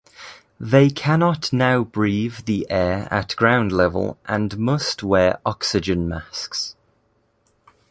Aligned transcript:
They 0.59 0.89
cannot 0.89 1.53
now 1.53 1.83
breathe 1.83 2.45
the 2.45 2.65
air 2.71 3.07
at 3.11 3.35
ground 3.35 3.71
level 3.71 4.17
and 4.25 4.57
must 4.57 5.03
wear 5.03 5.37
oxygen 5.45 6.07
masks. 6.07 6.73